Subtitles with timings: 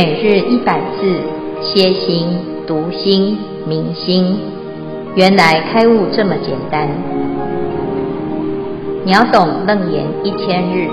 [0.00, 1.12] 每日一百字，
[1.60, 2.28] 歇心、
[2.68, 4.38] 读心、明心，
[5.16, 6.88] 原来开悟这么简单。
[9.04, 10.88] 秒懂楞严一千日，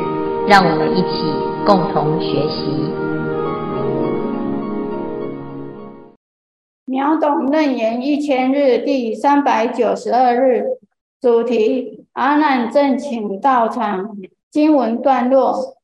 [0.47, 1.23] 让我们一起
[1.67, 2.65] 共同学习。
[6.85, 10.65] 秒懂楞严一千日第三百九十二日，
[11.21, 14.17] 主题：阿难正请道场。
[14.49, 15.75] 经文段落。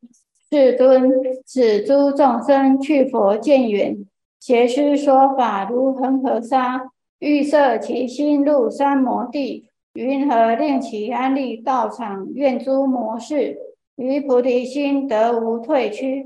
[0.54, 1.10] 世尊，
[1.54, 4.06] 使诸众生去佛见远，
[4.40, 12.26] 邪师说法如恒河沙，欲摄其心入三摩地，云何令其安立道场？
[12.36, 13.58] 愿诸摩识，
[13.98, 16.26] 于菩提心得无退屈。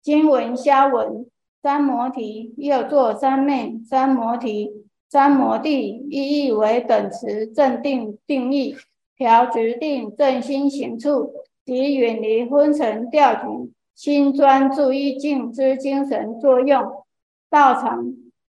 [0.00, 1.26] 经文消文，
[1.60, 4.70] 三摩提又作三昧，三摩提，
[5.10, 8.76] 三摩地，意义为等持正定定义，
[9.16, 11.32] 调直定正心行处。
[11.64, 17.04] 即远离昏沉掉举，心专注意境之精神作用。
[17.48, 18.14] 道场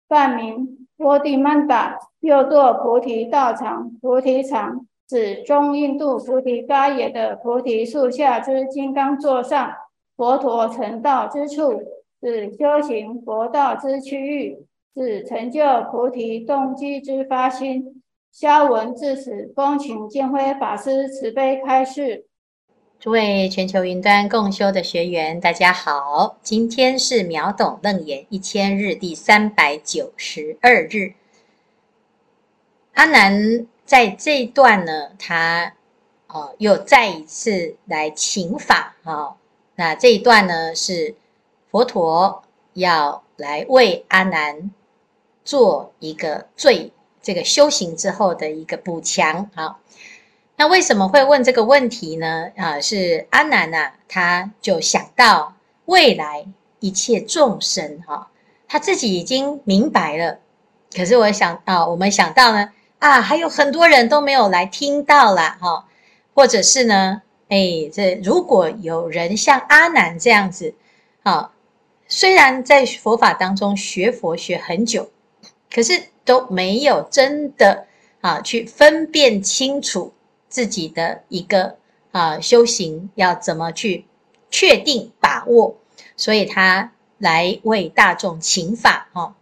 [0.09, 9.73] 梵名波提曼达，又作菩提道场、菩提场，指中印度菩提伽耶的菩提树下之金刚座上，
[10.17, 11.83] 佛陀成道之处，
[12.21, 18.03] 指修行佛道之区域，指成就菩提动机之发心。
[18.31, 22.27] 消文至此，恭请见辉法师慈悲开示。
[23.05, 26.39] 诸位全球云端共修的学员，大家好！
[26.43, 31.13] 今天是秒懂楞严一千日第三百九十二日。
[32.95, 35.75] 阿难在这一段呢，他
[36.29, 39.37] 哦又再一次来请法啊、
[39.75, 41.15] 那这一段呢，是
[41.71, 44.71] 佛陀要来为阿难
[45.45, 49.79] 做一个最这个修行之后的一个补强啊。
[50.65, 52.51] 那为什么会问这个问题呢？
[52.57, 56.47] 啊，是阿难呐、啊，他就想到未来
[56.81, 58.31] 一切众生哈、
[58.67, 60.39] 他自己已经明白了。
[60.97, 65.59] 可是我想啊，我们想到呢，啊，还有很多人都没有来听到啦。
[65.61, 65.85] 哈、
[66.33, 70.75] 或者是呢，哎，这如果有人像阿难这样子，
[71.25, 71.51] 啊，
[72.09, 75.11] 虽然在佛法当中学佛学很久，
[75.71, 77.87] 可是都没有真的
[78.23, 80.14] 啊去分辨清楚。
[80.55, 81.79] 自己的一个
[82.13, 84.05] 啊修行要怎么去
[84.51, 85.75] 确定把握，
[86.17, 89.35] 所以他来为大众请法哈，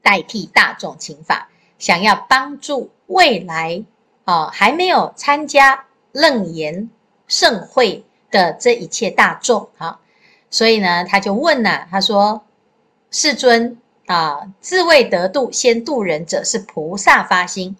[0.00, 3.84] 代替大众请法，想要帮助未来
[4.24, 6.88] 啊还没有参加楞严
[7.28, 10.00] 盛会的这一切大众哈，
[10.48, 12.40] 所以呢他就问呐，他说
[13.12, 17.76] ：“世尊啊，自为得度先度人者是菩萨发心，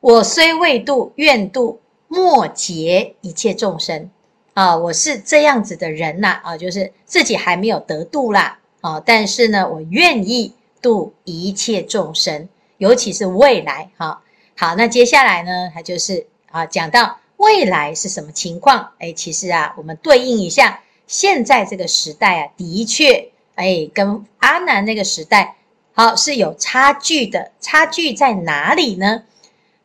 [0.00, 1.78] 我虽未度，愿度。”
[2.12, 4.10] 末劫一切众生
[4.52, 10.52] 啊，我是这样子的人呐啊，就是自己还没有得度啦啊，但是呢，我愿意
[10.82, 14.20] 度一切众生，尤其是未来哈。
[14.58, 18.90] 好，那接下来呢，他就是啊，讲到未来是什么情况？
[18.98, 25.56] 哎，其实啊，我们对应一下现在这个时代啊，的确哎，跟阿难那个时代
[25.94, 29.22] 好是有差距的，差距在哪里呢？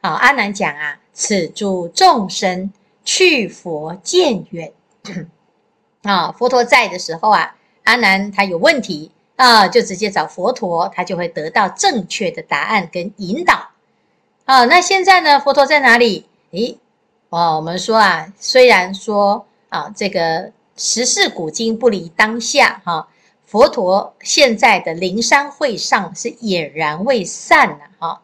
[0.01, 0.99] 好，阿难讲啊。
[1.19, 2.71] 此诸众生
[3.03, 4.71] 去佛见远
[6.03, 7.55] 啊，佛陀在的时候啊，
[7.85, 13.69] 阿难他有问题啊，就直接找佛陀，他就会得到正确的答案跟引导
[14.45, 14.65] 啊。
[14.65, 16.27] 那现在呢，佛陀在哪里？
[16.51, 16.77] 诶，
[17.29, 23.07] 哦，我们说啊，虽然说啊，这个时事古今不离当下哈、
[23.47, 28.21] 佛陀现在的灵山会上是俨然未散的哈、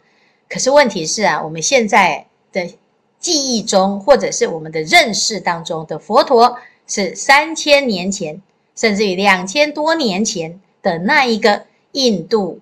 [0.47, 2.77] 可是问题是啊，我们现在的。
[3.23, 8.41] 记忆中，或者是我们的认识当中的佛陀，是三千年前，
[8.75, 12.59] 甚至于两千多年前的那一个印度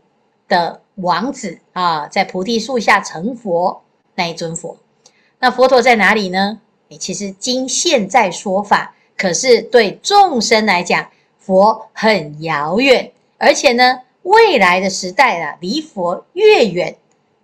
[0.48, 3.82] 的王子啊，在菩提树下成佛
[4.14, 4.78] 那一尊佛。
[5.40, 6.62] 那佛陀在哪里呢？
[7.00, 11.10] 其实经现在说法，可是对众生来讲，
[11.40, 16.98] 佛很遥远，而且呢，未来的时代啊，离佛越远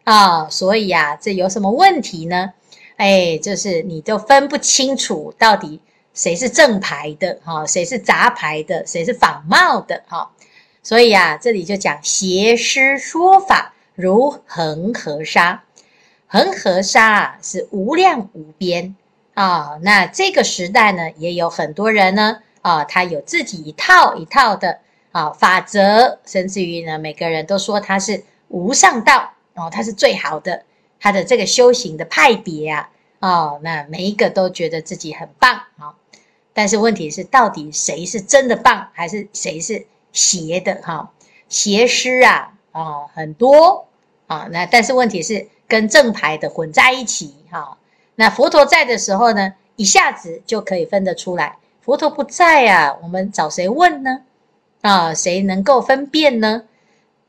[0.03, 2.53] 啊，所以啊，这有什么问题呢？
[2.97, 5.79] 哎，就是你都分不清楚到底
[6.13, 10.31] 谁是正牌的哈，谁是杂牌的，谁是仿冒的哈。
[10.81, 15.63] 所以啊，这里就讲邪师说法如恒河沙，
[16.25, 18.95] 恒河沙啊是无量无边
[19.35, 19.77] 啊。
[19.83, 24.79] 那这个时代呢，也有很多人呢啊，他有自己一套一套的
[25.11, 30.63] 啊法则，甚至于呢，每个人都说他是无上道哦，他是最好的。
[30.99, 32.89] 他的这个修行的派别啊，
[33.19, 35.95] 哦，那每一个都觉得自己很棒啊，
[36.53, 41.11] 但是问题是，到底谁是真的棒，还是谁是邪的哈，
[41.49, 43.87] 邪师啊啊很多
[44.27, 47.77] 啊，那但是问题是跟正牌的混在一起哈。
[48.15, 51.57] 那佛陀在的时候呢，一下子就可以分得出来。
[51.81, 54.21] 佛陀不在啊，我们找谁问呢？
[54.81, 56.63] 啊，谁能够分辨呢？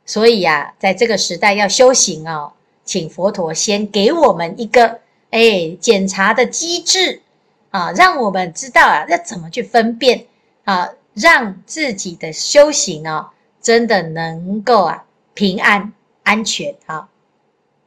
[0.07, 2.55] 所以呀，在这个时代要修行啊，
[2.89, 7.21] 请佛陀先给我们一个哎检查的机制
[7.69, 10.25] 啊，让我们知道啊要怎么去分辨
[10.65, 15.05] 啊，让自己的修行啊真的能够啊
[15.35, 15.93] 平安
[16.23, 17.11] 安全啊。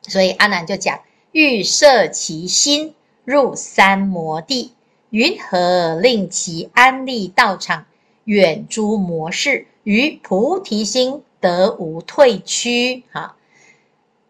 [0.03, 0.99] 所以阿难就讲：
[1.31, 2.93] 欲摄其心
[3.25, 4.73] 入三摩地。
[5.09, 7.85] 云何令其安立道场，
[8.23, 13.03] 远诸魔事，于菩提心得无退屈？
[13.11, 13.35] 好，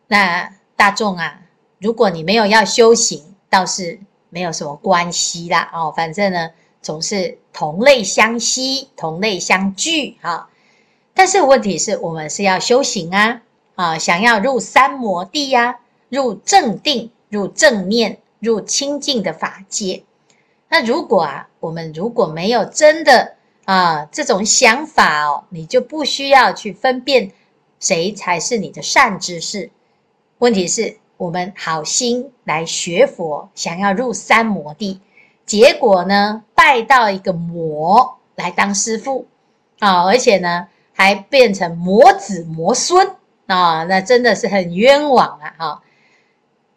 [0.07, 1.41] 那大众啊，
[1.77, 3.99] 如果你没有要修行，倒是
[4.31, 5.69] 没有什么关系啦。
[5.71, 6.49] 哦，反正呢，
[6.81, 10.17] 总是同类相吸，同类相聚。
[10.21, 10.49] 哈，
[11.13, 13.43] 但是问题是我们是要修行啊，
[13.75, 20.03] 啊，想要入三摩地呀，入正定，入正念，入清净的法界。
[20.67, 23.35] 那如果啊，我们如果没有真的
[23.65, 27.31] 啊这种想法哦，你就不需要去分辨
[27.79, 29.69] 谁才是你的善知识。
[30.41, 34.99] 问题是，我们好心来学佛，想要入三摩地，
[35.45, 39.27] 结果呢，拜到一个魔来当师父
[39.77, 45.53] 啊，而且呢，还变成魔子魔孙啊，那真的是很冤枉啊！
[45.59, 45.83] 哈，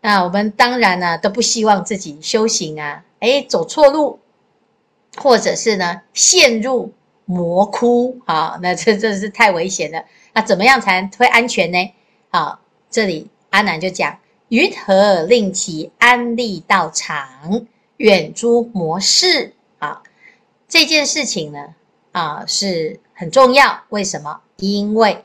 [0.02, 3.02] 那我们当然呢，都不希望自己修行啊。
[3.20, 4.20] 哎，走错路，
[5.16, 6.92] 或者是呢陷入
[7.24, 10.04] 魔窟啊，那这真是太危险了。
[10.34, 11.94] 那怎么样才会安全呢？
[12.28, 14.18] 啊，这里阿难就讲：
[14.48, 17.64] 云何令其安立道场，
[17.98, 19.54] 远诸魔事？
[19.78, 20.02] 啊，
[20.66, 21.72] 这件事情呢，
[22.10, 23.84] 啊是很重要。
[23.90, 24.40] 为什么？
[24.56, 25.24] 因为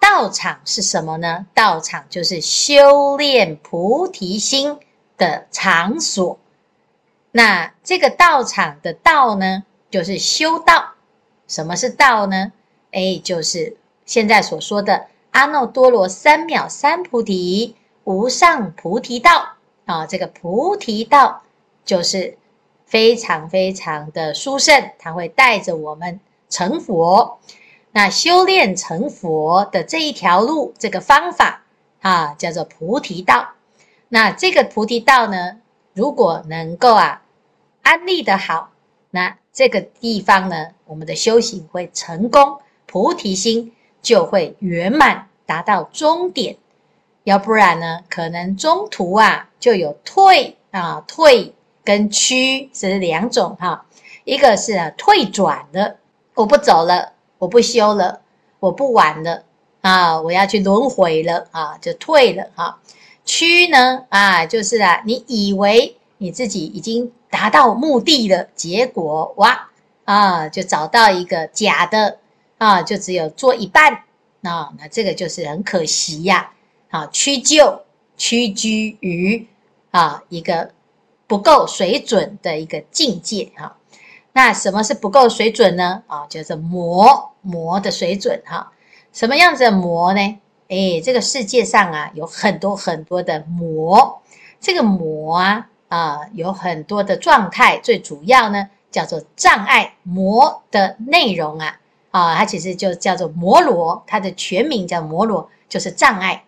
[0.00, 1.46] 道场是什么呢？
[1.54, 4.76] 道场就是修炼菩提心
[5.16, 6.40] 的场所。
[7.30, 10.94] 那这个道场的道呢，就是修道。
[11.46, 12.50] 什么是道呢？
[12.90, 17.74] 哎，就是现在所说的阿耨多罗三藐三菩提、
[18.04, 20.06] 无上菩提道啊。
[20.06, 21.42] 这个菩提道
[21.84, 22.38] 就是
[22.86, 27.38] 非常非常的殊胜，它会带着我们成佛。
[27.90, 31.64] 那修炼成佛的这一条路，这个方法
[32.00, 33.50] 啊，叫做菩提道。
[34.08, 35.58] 那这个菩提道呢，
[35.92, 37.18] 如果能够啊。
[37.84, 38.70] 安立的好，
[39.10, 46.56] 那这个地方呢，我们的修行会成功，菩提心就会圆满，达到终点。
[47.24, 51.54] 要不然呢，可能中途啊就有退啊，退
[51.84, 53.86] 跟趋是两种哈，
[54.24, 55.96] 一个是啊退转的，
[56.34, 58.20] 我不走了，我不修了，
[58.60, 59.44] 我不玩了
[59.80, 62.80] 啊，我要去轮回了啊，就退了哈。
[63.24, 67.12] 趋呢啊，就是啊，你以为你自己已经。
[67.32, 69.70] 达到目的了，结果哇
[70.04, 72.18] 啊，就找到一个假的
[72.62, 73.92] 啊，就只有做一半
[74.42, 76.52] 啊，那这个就是很可惜呀。
[76.90, 77.82] 啊，屈就
[78.16, 79.48] 屈居于
[79.90, 80.70] 啊一个
[81.26, 83.76] 不够水准的一个境界哈。
[84.32, 86.04] 那什么是不够水准呢？
[86.06, 88.70] 啊，就是魔魔的水准哈。
[89.12, 90.20] 什么样子的魔呢？
[90.68, 94.22] 哎，这个世界上啊有很多很多的魔，
[94.60, 95.68] 这个魔啊。
[95.88, 101.80] 啊，有很多的状态，最主要呢叫做障碍魔的内容啊，
[102.12, 106.44] 啊，它其实就叫做摩罗，它的全名叫摩罗，就是障碍。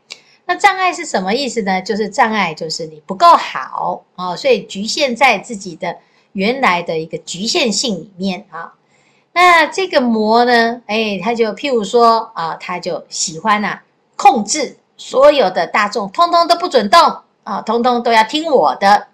[0.47, 1.83] 那障碍是什么意思呢？
[1.83, 5.97] 就是障碍，就是你不够好啊，所以局限在自己的
[6.33, 8.75] 原来的一个局限性里面啊。
[9.33, 13.83] 那这个魔呢，哎，他就譬如说啊，他就喜欢呐、啊、
[14.17, 17.01] 控制所有的大众，通通都不准动
[17.43, 19.09] 啊，通通都要听我的。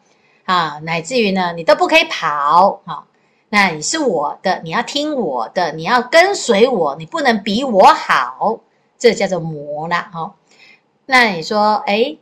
[0.47, 3.05] 啊，乃至于呢，你都不可以跑，啊，
[3.51, 8.61] 那你是我的，你要听我的，你要跟随我，你不能比我好，
[8.97, 10.35] 这叫做魔啦，哈。
[11.07, 12.17] 那你说，哎，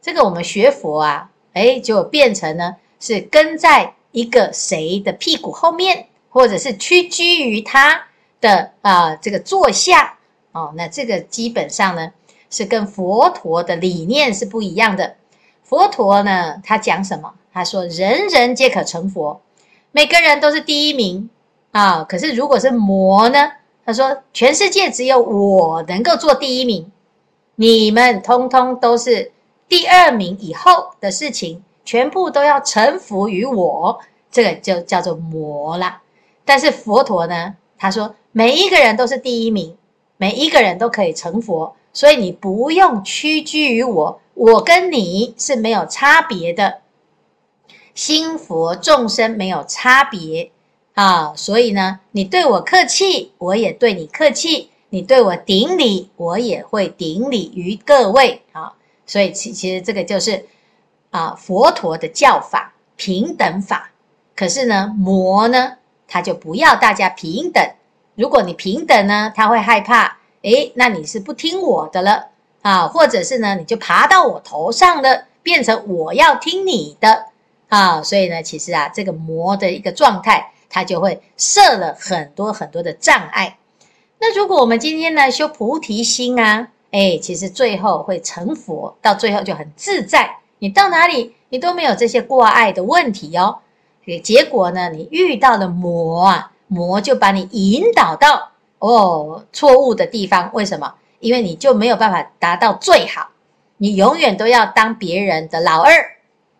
[0.00, 8.04] 这个我们学佛啊，哎，就变成呢是跟在一个谁的屁股后面，或者是屈居于他
[8.40, 10.18] 的啊这个座下，
[10.52, 12.12] 哦，那这个基本上呢
[12.50, 15.16] 是跟佛陀的理念是不一样的。
[15.62, 17.32] 佛陀呢，他讲什么？
[17.54, 19.40] 他说：“人人皆可成佛，
[19.96, 21.30] 每个人都是第一名
[21.70, 22.02] 啊！
[22.02, 23.52] 可是如果是魔呢？
[23.86, 26.90] 他说全世界只有我能够做第一名，
[27.54, 29.30] 你们通通都是
[29.68, 34.00] 第二名以后的事情，全部都要臣服于我，
[34.32, 35.98] 这个就叫做魔了。
[36.44, 37.54] 但是佛陀呢？
[37.78, 39.76] 他说每一个人都是第一名，
[40.16, 46.78] 每一个人都可以成佛，所以你不用屈居于我，我跟你是没有差别的，
[47.94, 50.50] 心佛众生没有差别
[50.94, 58.74] 啊，所以呢，你对我客气，我也对你客气；你对我顶礼，我也会顶礼于各位啊。
[59.06, 60.46] 所以其其实这个就是
[61.10, 62.72] 啊佛陀的教法。
[62.96, 63.90] 平等法，
[64.36, 67.60] 可是呢，魔呢，他就不要大家平等。
[68.14, 72.28] 如果你平等呢，他会害怕，诶，那你是不听我的了
[72.62, 77.26] 啊，或者是呢，你就爬到我头上了，变成我要听你的
[77.68, 78.02] 啊。
[78.02, 83.58] 所以呢，其实啊，这个魔的一个状态，它就会设了很多很多的障碍。
[84.18, 90.36] 那如果我们今天呢修菩提心啊，诶，其实最后会成佛，到最后就很自在。
[90.58, 91.34] 你到哪里？
[91.50, 93.58] 你都没有这些挂碍的问题哦，
[94.22, 100.50] 结果呢，你遇到了魔啊，魔就把你引导到哦错误的地方。
[100.52, 100.94] 为什么？
[101.20, 103.28] 因为你就没有办法达到最好，
[103.76, 105.92] 你永远都要当别人的老二，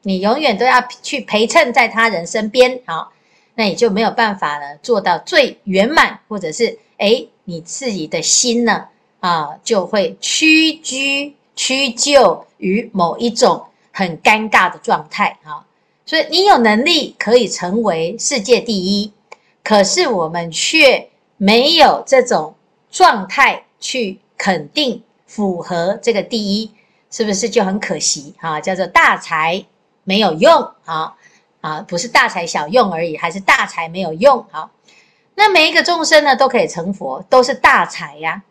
[0.04, 3.12] 你永远都要去陪衬在他人身边，好，
[3.56, 8.86] 那你就没有办法呢做到最圆满，或者是诶你自己的心呢
[9.20, 13.64] 啊就会屈居屈就于某一种。
[13.96, 15.64] 很尴尬的状态啊，
[16.04, 19.12] 所以你有能力可以成为世界第一，
[19.62, 22.56] 可是我们却没有这种
[22.90, 26.72] 状态去肯定符合这个第一，
[27.08, 28.60] 是不是就很可惜啊？
[28.60, 29.64] 叫做大才
[30.04, 31.14] 没有用啊
[31.60, 34.70] 啊，不是大材小用而已，还是大材没有用啊？
[35.34, 38.42] 那每一个众生呢都可以成佛，都是大材呀。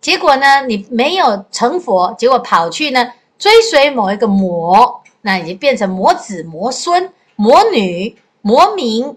[0.00, 3.12] 结果呢，你没有成佛，结果跑去呢？
[3.38, 9.16] 追随某一个魔，那已经变成魔子、魔孙、魔女、魔民，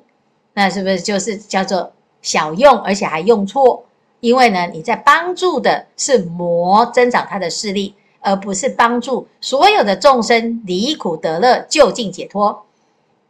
[0.54, 3.84] 那是不是就是叫做小用，而且还用错？
[4.20, 12.66] 因为呢，你在帮助的是魔增长他的势力，而不是帮助所有的众生离苦得乐、就近解脱。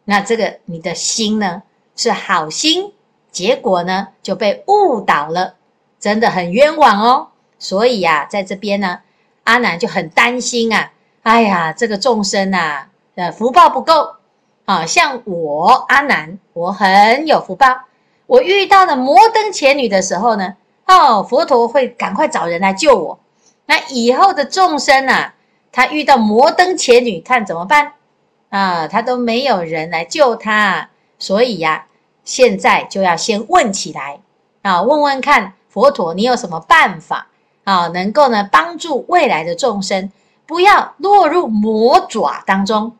[0.06, 1.64] 那这个你的心呢
[1.96, 2.94] 是好心，
[3.32, 5.56] 结果呢就被误导了，
[6.00, 7.30] 真的很冤枉哦。
[7.58, 9.00] 所以呀、啊，在这边呢。
[9.44, 10.92] 阿难就很担心啊，
[11.24, 14.18] 哎呀，这个众生啊，呃，福报不够
[14.66, 14.86] 啊。
[14.86, 17.66] 像我阿难，我很有福报。
[18.28, 23.20] 我遇到了摩登伽女的时候呢，哦，佛陀会赶快找人来救我。
[23.66, 25.36] 那以后的众生啊，
[25.72, 27.94] 他遇到摩登伽女，看怎么办
[28.50, 28.88] 啊？
[28.88, 31.88] 他都没有人来救他，所以呀、
[32.24, 34.20] 现在就要先问起来
[34.62, 37.28] 啊，问问看佛陀，你有什么办法？
[37.64, 40.12] 啊，能够呢帮助未来的众生，
[40.46, 42.98] 不要落入魔爪当中。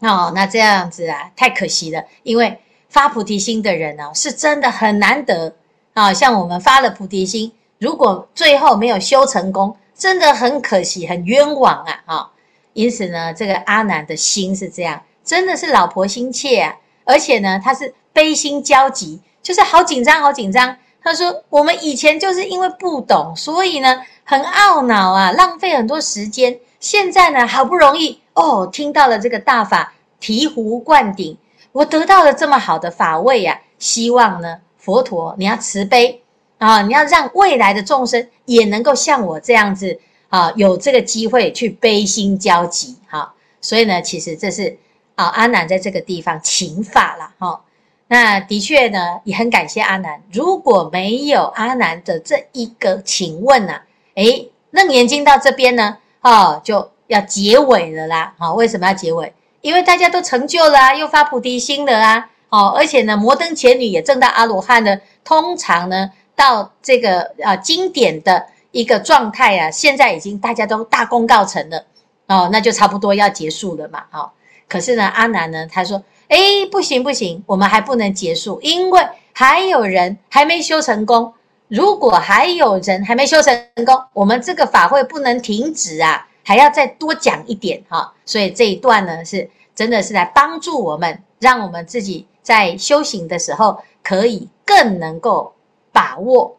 [0.00, 2.02] 哦，那这样子啊，太可惜了。
[2.22, 2.58] 因为
[2.88, 5.54] 发菩提心的人呢，是真的很难得
[5.92, 6.12] 啊。
[6.12, 12.02] 像我们发了菩提心，如果最后没有修成功，真的很可惜，很冤枉啊！
[12.06, 12.30] 啊，
[12.72, 20.76] 因此呢，这个阿难的心是这样，真的是老婆心切啊，而且呢，他是悲心交集，就是好紧张，好紧张。
[21.00, 26.58] 他说：“我们以前就是因为不懂，所以呢很懊恼啊，浪费很多时间。
[26.80, 31.38] 现在呢好不容易哦，听到了这个大法，醍醐灌顶，
[31.70, 33.78] 我得到了这么好的法位呀、啊。
[33.78, 36.21] 希望呢佛陀你要慈悲
[36.62, 43.34] 啊，你要让未来的众生也能够像我这样子啊，有这个机会去悲心交集哈、啊。
[43.60, 44.78] 所以呢，其实这是
[45.16, 47.48] 啊阿难在这个地方请法了哈。
[47.48, 47.60] 啊”
[48.06, 50.22] 那的确呢，也很感谢阿难。
[50.32, 53.82] 如果没有阿难的这一个请问呢、啊，
[54.14, 58.34] 诶，楞严经到这边呢，哦，就要结尾了啦。
[58.38, 59.34] 好、为什么要结尾？
[59.62, 62.28] 因为大家都成就了啊，又发菩提心了啊。
[62.50, 65.00] 哦，而且呢，摩登伽女也证到阿罗汉的。
[65.24, 66.10] 通常呢，
[66.42, 71.84] 到这个啊经典的一个状态啊，现在已经大家都大功告成了。
[72.26, 74.04] 哦，那就差不多要结束了嘛。
[74.12, 74.30] 哦，
[74.68, 76.02] 可是呢，阿南呢，他说。
[76.28, 81.34] 哎，不行不行，我们还不能结束，因为还有人还没修成功。
[81.68, 88.14] 如果还有人还没修成功，我们这个法会不能停止啊，还要再多讲一点哈。
[88.24, 95.52] 所以这一段呢，是真的是来帮助我们，让我们自己在修行的时候可以更能够
[95.92, 96.56] 把握。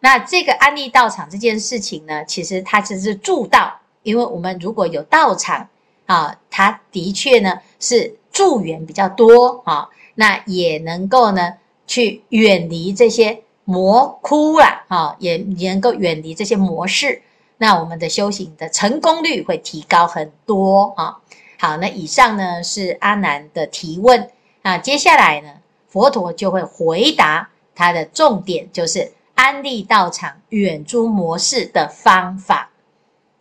[0.00, 5.68] 那这个安利道场这件事情呢，其实它只是助道，因为我们如果有道场
[6.06, 8.16] 啊，它的确呢是。
[8.34, 11.54] 助缘比较多啊，那也能够呢
[11.86, 17.22] 去远离这些魔窟啦，啊，也能够远离这些魔事，
[17.58, 21.18] 那我们的修行的成功率会提高很多啊。
[21.60, 24.28] 好，那以上呢是阿难的提问
[24.62, 25.50] 啊，接下来呢
[25.86, 32.70] 佛陀就会回答它的重点就是安利道场远诸模式的方法。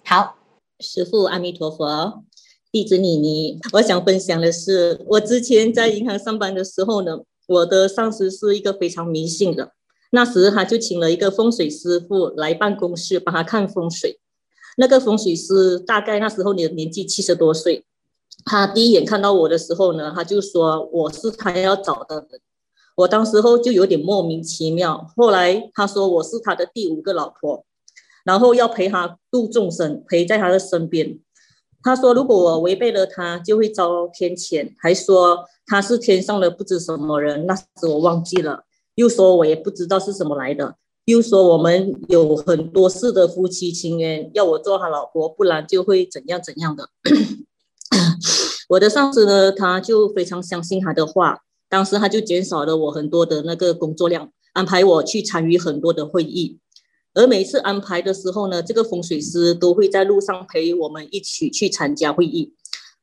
[0.04, 0.36] 好，
[0.80, 2.24] 师父阿弥陀佛，
[2.72, 9.72] 弟子妮妮，我想分享的是，我之前在银行上班的时候呢，我的上司是一个非常迷信的，
[10.12, 14.20] 那时他就请了一个风水师傅来办公室帮他看风水。
[14.76, 17.86] 那个风水师大概那时候年年纪七十多岁，
[18.44, 22.42] 他第一眼看到我的时候呢，他就说我是他要找的人。
[22.96, 25.10] 我当时候就有点莫名其妙。
[25.16, 27.66] 后来他说我是他的第五个老婆，
[28.24, 31.20] 然后要陪他度众生，陪在他的身边。
[31.82, 38.64] 他说如果我违背了他，就会遭天谴，还说他是天上的不知什么人，那时我忘记了。
[38.96, 40.76] 又说我也不知道是什么来的。
[41.06, 46.88] 又说我们有很多世的夫妻情缘，要我做他老婆，不然就会怎样怎样的。
[48.70, 51.40] 我的上司呢，他就非常相信他的话，
[51.74, 56.60] 当时他就减少了我很多的那个工作量，安排我去参与很多的会议。
[57.16, 62.54] 而每次安排的时候呢，这个风水师都会在路上陪我们一起去参加会议。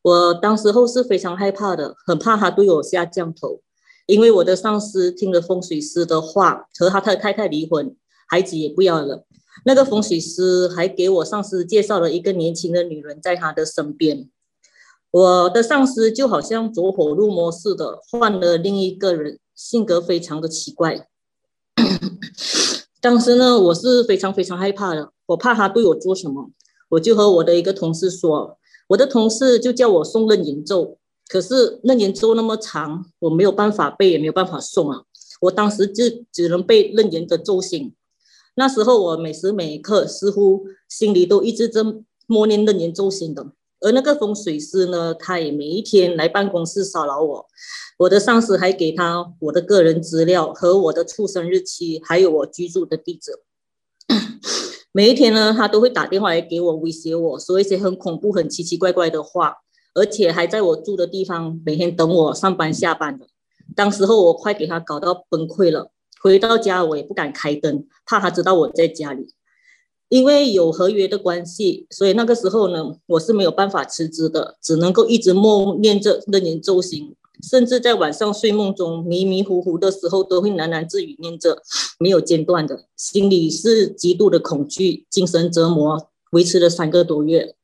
[0.03, 3.61] 我当时候是非常害怕的，很怕他对我下降头。
[4.07, 7.97] 因为我的上司听了风水师的话，和他的太太离婚，
[8.29, 9.27] 孩子也不要了。
[9.65, 14.29] 那个风水师还给我上司介绍了一个年轻的女人在他的身边。
[15.11, 21.09] 我的上司就好像走火入魔似的，换了另一个人，性格非常的奇怪。
[23.01, 26.51] 当时呢，我是非常非常害怕的，我怕他对我做什么，
[26.91, 30.99] 我就和我的一个同事说，我的同事就叫我诵楞严咒。
[31.27, 35.05] 可是那年咒那么长，我没有办法背，也没有办法诵啊。
[35.41, 37.95] 我当时就只能背楞严的咒心。
[38.55, 41.83] 那时候我每时每刻似乎心里都一直在
[42.27, 43.47] 默念楞严咒心的。
[43.81, 47.47] 而那个风水师呢，他也每一天来办公室骚扰我。
[47.99, 53.33] 我的上司还给他我的个人资料和我的出生日期，还有我居住的地址。
[54.93, 59.57] 每一天呢，他都会打电话来给我威胁我，说一些很恐怖、很奇奇怪怪的话。
[59.93, 63.27] 而且还在我住的地方每天等我上班下班的，
[63.75, 65.91] 当时候我快给他搞到崩溃了。
[66.23, 69.35] 回到家我也不敢开灯，怕他知道我在家里。
[70.11, 77.15] 因为有合约的关系，所以那个时候呢，我是没有办法辞职的，只能够一直默念着楞严咒行，
[77.49, 81.63] 甚至在晚上睡梦中迷迷糊糊的时候，都会喃喃自语念着，
[82.01, 87.55] 没有间断的，心里是极度的恐惧，精神折磨，维持了三个多月。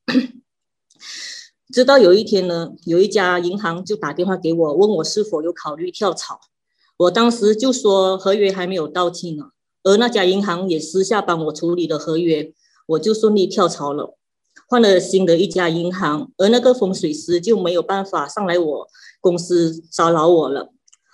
[1.75, 6.39] 直到有一天呢，有一家银行就打电话给我，问我是否有考虑跳槽。
[6.99, 9.47] 我当时就说合约还没有到期呢，
[9.87, 12.53] 而那家银行也私下帮我处理了合约，
[12.89, 14.17] 我就顺利跳槽了，
[14.69, 16.33] 换了新的一家银行。
[16.39, 18.89] 而那个风水师就没有办法上来我
[19.21, 20.73] 公司骚扰我了，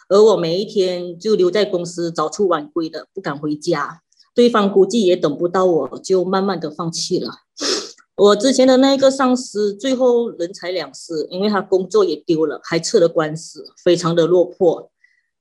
[0.08, 4.00] 而我每一天就留在公司早出晚归的，不敢回家。
[4.35, 7.30] 对方估计也等不到我，就慢慢的放弃了。
[8.16, 14.90] 我之前的那个上司最后人财两失，因为他工作也丢了，还吃了官司，非常的落魄。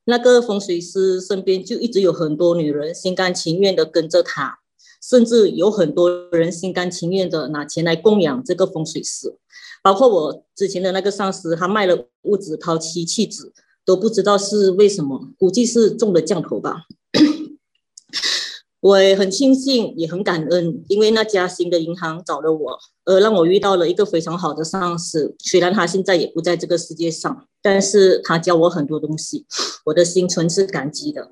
[0.06, 4.60] 那个风水师身边就一直有很多女人心甘情愿的跟着他，
[5.02, 9.36] 甚至有很多人心甘情愿的拿钱来供养这个风水师。
[9.84, 13.52] 包括我之前的那个上司，他卖了屋子，抛妻弃子，
[13.84, 16.84] 都不知道是为什么，估计是中了降头吧。
[18.82, 25.36] 我也很庆幸，也很感恩，因为那家新的银行找了我，而让我遇到了一个非常好的上司。
[25.40, 29.46] 虽然他现在也不在这个世界上，但是他教我很多东西，
[29.86, 31.32] 我的心存是感激的。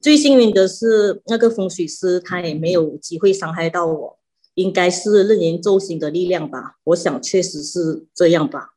[0.00, 4.18] 最幸运的是，那个风水师他也没有机会伤害到我，
[4.54, 6.76] 应该是任人咒心的力量吧。
[6.84, 8.70] 我想确实是这样吧。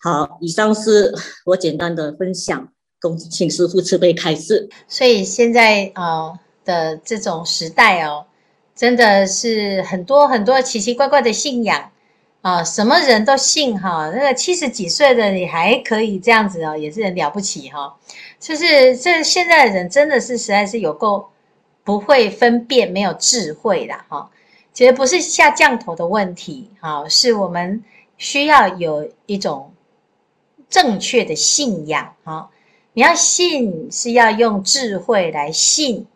[0.00, 1.14] 好，以上是
[1.46, 4.68] 我简单的分享，恭请师父慈悲开示。
[4.86, 6.38] 所以现在啊。
[6.68, 8.26] 的这种时代哦，
[8.76, 11.90] 真的是很多很多奇奇怪怪的信仰
[12.42, 14.10] 啊，什么人都信哈。
[14.10, 17.96] 那个七十几岁的你还可以这样子哦，也是很了不起哈。
[18.38, 21.28] 就是这现在的人真的是实在是有够
[21.84, 24.30] 不会分辨，没有智慧的哈。
[24.72, 27.82] 其实不是下降头的问题哈，是我们
[28.16, 29.72] 需要有一种
[30.68, 32.50] 正确的信仰哈。
[32.92, 36.06] 你要信是要用智慧来信。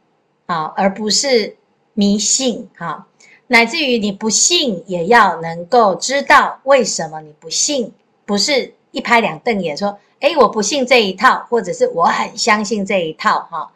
[0.46, 1.56] 啊，而不是
[1.94, 3.06] 迷信哈，
[3.52, 7.92] 乃至于你不信，也要能够知道为什么你不信，
[8.24, 13.70] 不是一拍两瞪眼说，诶，我不信这一套，或者是我很相信这一套哈。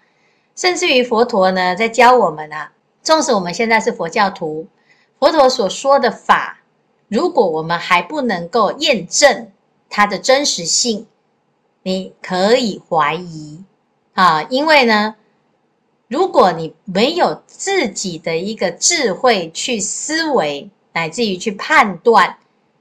[0.55, 4.67] 甚至于佛陀呢，在教我们啊，纵使我们现在是佛教徒，
[5.19, 6.61] 佛陀所说的法，
[7.09, 9.53] 如果我们还不能够验证
[9.91, 11.07] 它的真实性，
[11.83, 13.63] 你可以怀疑
[14.15, 15.17] 啊，因为呢。
[16.09, 22.39] 如果你没有自己的一个智慧去思维，乃至于去判断，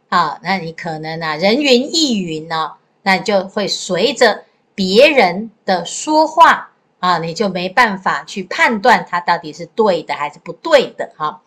[0.09, 4.43] 啊，那你可能啊人云亦云呢，那就会随着
[4.75, 11.41] 别人的说话啊，你就没办法去判断它到底是对的还是不对的哈。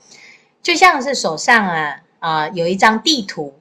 [0.61, 3.55] 就像是手上啊啊有一张地图，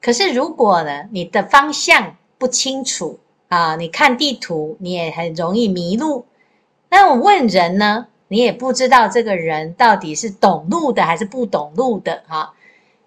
[0.00, 6.24] 可是如果呢你的方向不清楚啊，你看地图你也很容易迷路。
[6.90, 12.54] 那我问人呢，你也不知道这个人到底是懂路的还是不懂路的哈。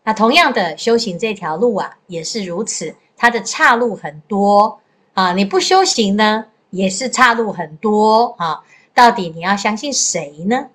[0.03, 4.79] 那同样的修行这条路啊，也是如此，它的岔路很多
[5.13, 5.33] 啊。
[5.33, 8.61] 你不修行呢，也是岔路很多啊。
[8.93, 10.67] 到底你要相信谁呢？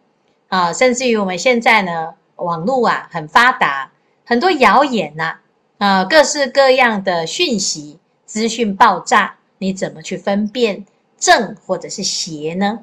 [0.49, 3.91] 啊，甚至于我们现在呢，网络啊很发达，
[4.25, 5.39] 很多谣言呐，
[5.79, 10.87] 啊，各式各样的讯息、资讯爆炸，你怎么去分辨
[11.19, 12.81] 正或者是邪呢？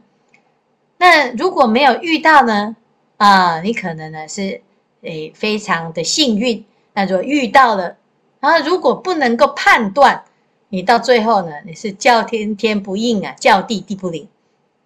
[1.05, 2.77] 那如果没有遇到呢？
[3.17, 4.61] 啊，你可能呢是
[5.01, 6.63] 诶非常的幸运。
[6.93, 7.97] 那如果遇到了，
[8.39, 10.23] 然后，如果不能够判断，
[10.69, 14.29] 你到最后呢，你是叫天天不应啊，叫地地不灵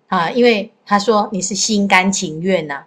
[0.08, 2.86] 啊，因为他说你是心甘情愿呐，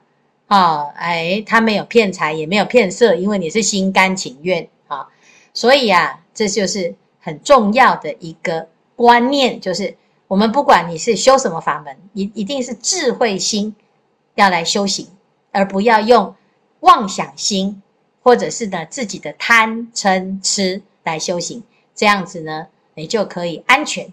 [0.48, 5.06] 啊，哎，他没有骗财，也没有骗色，因为你是心甘情愿啊，
[5.54, 8.66] 所以啊，这就是很重要的一个
[8.96, 9.96] 观念，就是。
[10.30, 13.74] 我们不管你是修什么法门，一一定是智慧心
[14.36, 15.08] 要来修行，
[15.50, 16.36] 而不要用
[16.78, 17.82] 妄想心
[18.22, 21.64] 或者是呢自己的贪嗔痴来修行。
[21.96, 24.12] 这样子呢，你就可以安全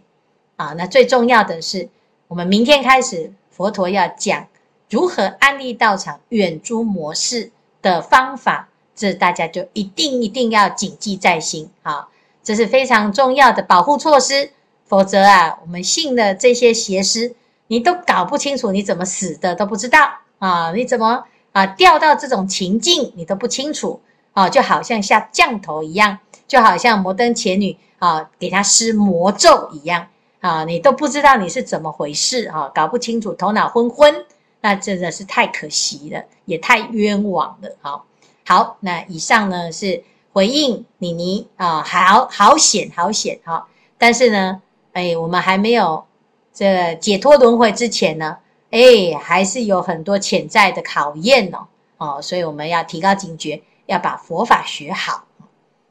[0.55, 0.73] 啊。
[0.75, 1.87] 那最重要的是，
[2.27, 4.47] 我们明天开始，佛陀要讲
[4.89, 7.51] 如何安立道场、远诸魔事
[7.83, 12.09] 的方法，这大家就一定一定要谨记在心啊。
[12.41, 14.49] 这是非常重要的保护措施。
[14.87, 17.35] 否则啊，我们信的这些邪师，
[17.67, 23.99] 你都搞不清楚你怎么死的都不知道啊，你怎么啊掉到这种情境你都不清楚
[24.31, 30.07] 啊，就好像下降头一样，就好像摩登前女啊给他施魔咒一样
[30.39, 34.25] 啊，你都不知道你是怎么回事啊，搞不清楚，头脑昏昏，
[34.61, 37.75] 那真的是太可惜了，也太冤枉了。
[37.81, 38.05] 好，
[38.45, 44.61] 好，那以上呢是回应妮妮啊，好好险，好险哈，但是呢。
[44.97, 46.03] 哎，我们还没有
[46.51, 48.39] 这个解脱轮回之前呢，
[48.71, 55.27] 哎，还是有很多潜在的考验哦，哦，所以我们要提高警觉，要把佛法学好。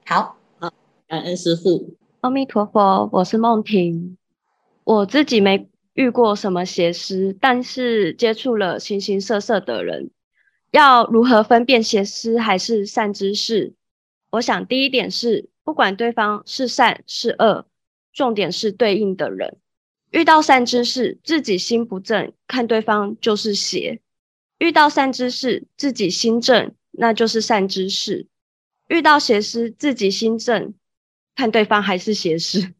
[0.05, 0.73] 好，好，
[1.07, 1.95] 感恩师父。
[2.23, 4.16] 阿弥陀佛，我是梦婷。
[4.83, 10.11] 我自己没遇过什么邪师，但是接触了形形色色的人，
[10.73, 13.73] 要如何分辨邪师还是善知识？
[14.31, 17.66] 我想第一点是，不管对方是善是恶。
[18.17, 19.59] 重点是对应的人，
[20.11, 24.01] 遇到善知识，自己心不正，看对方就是邪；
[24.59, 28.27] 遇到善知识，自己心正，那就是善知识；
[28.89, 30.73] 遇到邪师，自己心正，
[31.35, 32.73] 看对方还是邪师；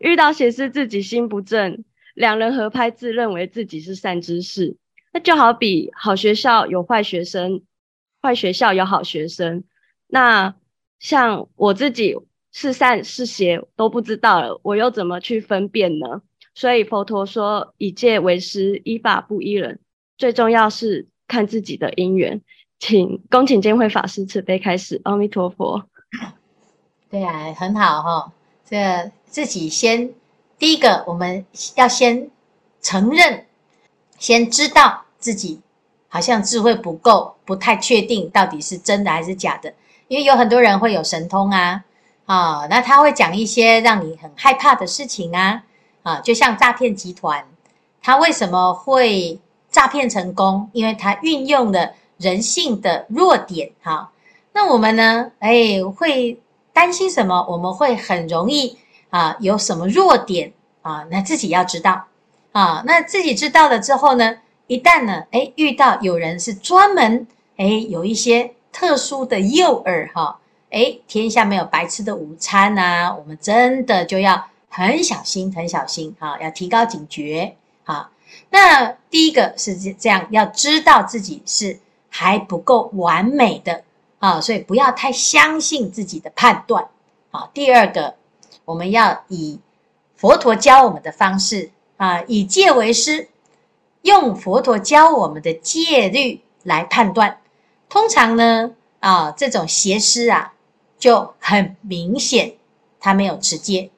[0.00, 4.78] 遇到邪师，自己心不正，两人合拍，自认为自己是善知识。
[5.12, 7.62] 那就好比好学校有坏学生，
[8.22, 9.64] 坏学校有好学生。
[10.06, 10.56] 那
[10.98, 12.16] 像我自己。
[12.58, 16.22] 是善是邪都不知道了，我又怎么去分辨呢？
[16.54, 19.78] 所以佛陀说以戒为师，依法不依人，
[20.16, 22.40] 最重要是看自己的因缘。
[22.78, 25.02] 请恭请见辉法师慈悲开始。
[25.04, 25.84] 阿弥陀佛。
[27.10, 28.32] 对啊，很好哈、哦。
[28.64, 30.14] 这、自己先
[30.58, 31.44] 第一个，我们
[31.76, 32.30] 要先
[32.80, 33.44] 承认，
[34.18, 35.60] 先知道自己
[36.08, 39.74] 好像智慧不够，不太确定到底是真的还是假的。
[40.08, 41.84] 因为有很多人会有神通啊。
[42.26, 45.62] 啊、那他会讲一些让你很害怕的事情啊，
[46.02, 47.46] 啊，就像诈骗集团，
[48.02, 50.68] 他为什么会诈骗成功？
[50.72, 54.10] 因为他运用了人性的弱点，哈、
[54.52, 55.30] 那我们呢？
[55.38, 56.40] 哎，会
[56.72, 57.46] 担心什么？
[57.48, 58.76] 我们会很容易
[59.10, 61.06] 啊，有什么弱点啊？
[61.10, 62.06] 那自己要知道
[62.52, 62.82] 啊。
[62.86, 70.38] 那自己知道了之后呢，一旦呢，哎，遇到有人是专门哎有一些特殊的诱饵，哈、
[70.70, 73.14] 哎，天下没有白吃的午餐呐、啊！
[73.14, 76.38] 我们真的就要很小心，很小心啊！
[76.40, 78.10] 要提高警觉啊！
[78.50, 81.78] 那第一个是这样，要知道自己是
[82.10, 83.84] 还不够完美的
[84.18, 86.88] 啊，所以不要太相信自己的判断
[87.30, 87.48] 啊。
[87.54, 88.16] 第二个，
[88.64, 89.60] 我们要以
[90.16, 93.28] 佛陀教我们的方式啊，以戒为师，
[94.02, 97.38] 用佛陀教我们的戒律来判断。
[97.88, 100.54] 通常呢，啊，这种邪师啊。
[100.98, 102.54] 就很明显，
[103.00, 103.90] 他没有持戒，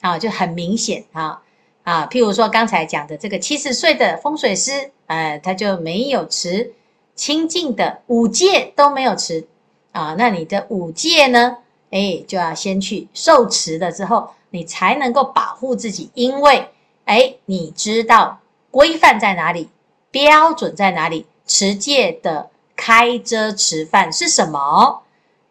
[0.00, 1.42] 啊，就很明显啊
[1.82, 2.06] 啊！
[2.06, 6.72] 譬如说刚才讲的这个七十岁的风水师呃，他就没有持
[7.14, 9.46] 清净的五戒都没有持
[9.92, 11.58] 啊，那你的五戒呢？
[11.90, 16.68] 哎，就要先去受持了之后，你才能够保护自己，因为
[17.04, 18.40] 哎，你知道
[18.72, 19.68] 规范在哪里，
[20.10, 25.03] 标准在哪里，持戒的开遮持范是什么，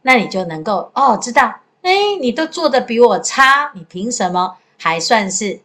[0.04, 5.60] 那你就能够哦知道，哎，你都做得比我差，你凭什么还算是？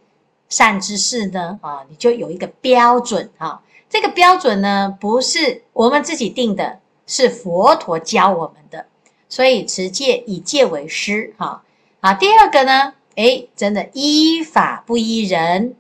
[0.51, 3.61] 善知识呢，啊，你就有一个标准啊。
[3.91, 8.87] 这个标准呢，不是我们自己定的，是佛陀教我们的。
[9.29, 11.63] 所以持戒以戒为师，哈。
[12.01, 15.77] 啊，第二个呢，诶，真的依法不依人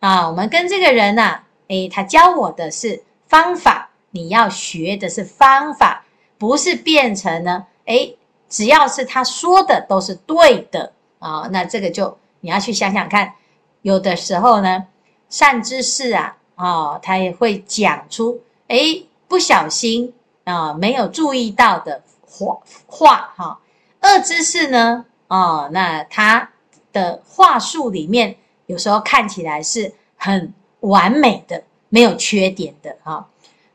[0.00, 0.26] 啊。
[0.28, 6.04] 我们跟这个人呐，诶，他教我的是方法，你要学的是方法，
[6.38, 8.16] 不是变成呢，诶，
[8.48, 11.48] 只要是他说的都是对的啊。
[11.52, 13.34] 那这个就你要去想想看。
[13.82, 14.86] 有的时候呢，
[15.30, 20.12] 善知识啊，哦，他也会讲出，诶，不小心
[20.44, 23.60] 啊，没有注意到的话话哈。
[24.00, 26.50] 恶知识呢，哦，那他
[26.92, 33.28] 的话术里面，有时候看起来是很完美的，没有缺点的哈。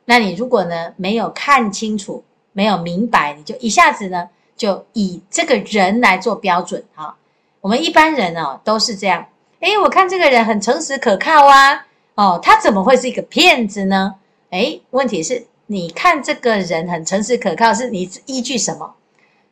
[0.05, 2.23] 那你如果呢，没有看清楚，
[2.53, 7.17] 没有明白，你就一下子呢，就以这个人来做标准哈。
[7.59, 9.25] 我们一般人哦，都是这样。
[9.59, 11.85] 诶，我看这个人很诚实可靠啊，
[12.15, 14.15] 哦，他怎么会是一个骗子呢？
[14.49, 18.95] 诶，问题是，你看这个人很诚实可靠，是你依据什么？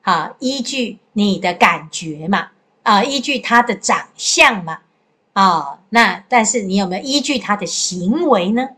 [0.01, 2.49] 啊，依据你的感觉嘛，
[2.83, 4.79] 啊，依据他的长相嘛，
[5.33, 8.69] 啊，那但是你有没有依据他的行为呢？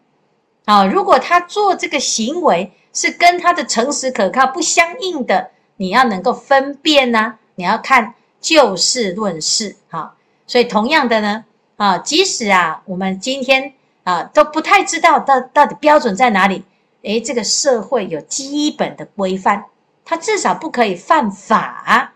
[0.66, 10.16] 啊，如果他做这个行为是跟他的诚实可靠不相应的，你要能够分辨呢、啊，你要看就事论事，哈。
[10.46, 11.46] 所以，同样的呢，
[11.78, 16.64] 啊，即使啊，我们今天啊都不太知道到到底标准在哪里，
[17.02, 19.66] 诶，这个社会有基本的规范，
[20.06, 22.14] 它至少不可以犯法，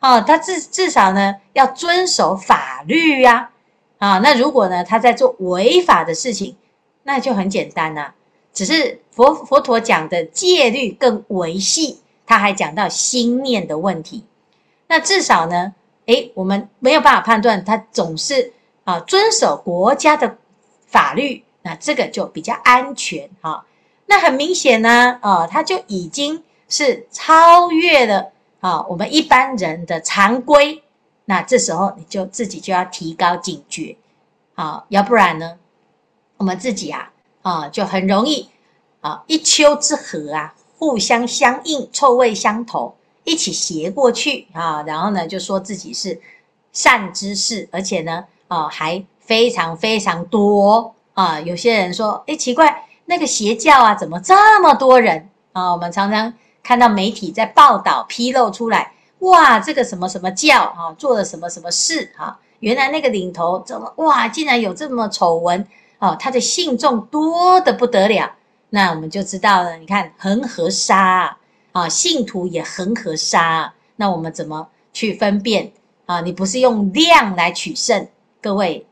[0.00, 3.50] 啊，他至至少呢要遵守法律呀，
[3.98, 6.56] 啊，那如果呢他在做违法的事情，
[7.04, 8.12] 那就很简单呐，
[8.58, 14.24] 只是佛佛陀讲的戒律更维系，他还讲到心念的问题，
[14.88, 15.74] 那至少呢。
[16.06, 20.38] 诶，我们没有办法判断，他总是啊遵守国家的
[20.86, 23.64] 法律，那这个就比较安全哈。
[24.06, 30.82] 那很明显呢，啊，他就已经是超越了啊我们一般人的常规。
[31.26, 33.96] 那这时候你就自己就要提高警觉，
[34.56, 35.58] 啊，要不然呢，
[36.38, 37.12] 我们自己啊
[37.48, 38.46] 啊就很容易
[39.00, 42.94] 啊一丘之貉啊，互相相应，臭味相投。
[43.24, 46.18] 一起斜过去啊，然后呢，就说自己是
[46.72, 51.38] 善知识，而且呢，啊，还非常非常多啊。
[51.40, 55.72] 有些人说，诶，奇怪，那个邪教啊，怎么这么多人啊？
[55.72, 56.32] 我们常常
[56.62, 62.38] 看到媒体在报道披露出来，哇，这个什么什么教啊，做了什么什么事啊？
[62.60, 65.66] 原来那个领头怎么哇，竟然有这么丑闻
[65.98, 68.36] 哦，他的信众多得不得了。
[68.70, 71.38] 那我们就知道了，你看恒河沙啊。
[71.72, 75.70] 啊，信徒也恒河沙，那我们怎么去分辨
[76.06, 76.22] 啊？
[76.22, 78.08] 你不是用量来取胜，
[78.40, 78.84] 各位，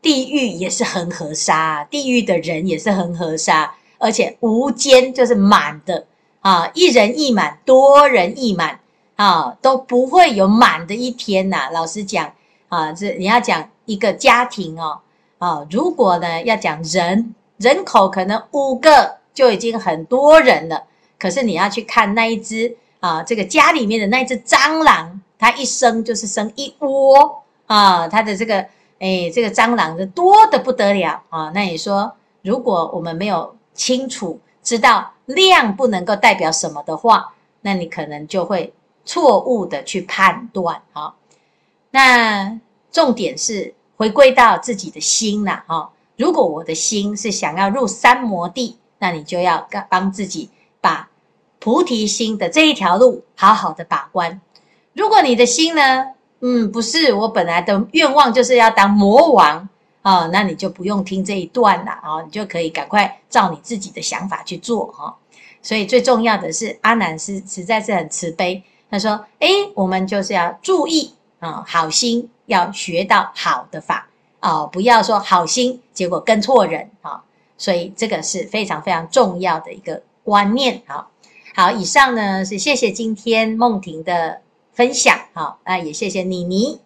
[0.00, 6.06] 地狱也是恒河沙，地狱的人也是恒河沙，而且无间就是满的
[6.40, 8.80] 啊，一人一满，多人一满
[9.16, 11.68] 啊，都不会有满的一天呐。
[11.70, 12.32] 老实讲
[12.68, 15.00] 啊，这你要讲一个家庭哦，
[15.38, 20.84] 啊，如果呢要讲人人口，可能五个就已经很多人了。
[21.18, 28.58] 可是你要去看那一只啊，这个家里面的那只蟑螂，它一生就是生一窝啊，它的这个
[28.98, 31.50] 哎，这个蟑螂的多得不得了啊。
[31.54, 38.72] 那你说，如果我们没有清楚知道量不能够代表什么的话，那你可能就会
[39.04, 41.14] 错误的去判断啊。
[41.90, 42.58] 那
[42.90, 45.90] 重点是回归到自己的心了哈。
[46.16, 50.50] 如果我的心是想要入三摩地，那你就要帮自己。
[50.78, 51.08] 把
[51.58, 54.40] 菩提心的这一条路好好的把关。
[54.92, 59.68] 如果你的心呢，嗯，不是我本来的愿望就是要当魔王
[60.02, 65.16] 啊，那你就不用听这一段了啊，你就可以赶快照你自己的想法去做哈。
[65.60, 74.08] 所以最重要的是，阿南是实在是很慈悲，他说：哎，我们就是要注意啊，好心要学到好的法
[74.40, 77.22] 哦，不要说好心结果跟错人啊。
[77.58, 80.02] 所以这个是非常非常重要的一个。
[80.26, 81.12] 观念好，
[81.54, 86.80] 好，以上呢是谢谢今天梦婷的分享，好，那也谢谢妮妮。